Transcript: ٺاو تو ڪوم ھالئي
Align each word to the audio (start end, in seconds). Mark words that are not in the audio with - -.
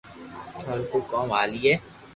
ٺاو 0.63 0.81
تو 0.89 0.97
ڪوم 1.09 1.27
ھالئي 1.37 1.73